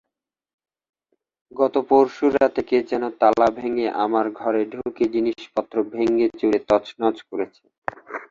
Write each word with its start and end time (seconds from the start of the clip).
গত 1.51 1.75
পরশু 1.89 2.25
রাতে 2.35 2.61
কে 2.63 2.77
যেন 2.89 3.03
তালা 3.19 3.47
ভেঙে 3.57 3.87
আমার 4.03 4.25
ঘরে 4.39 4.61
ঢুকে 4.73 5.05
জিনিসপত্র 5.15 5.75
ভেঙেচুরে 5.93 6.59
তছনছ 6.69 7.17
করেছে। 7.29 7.63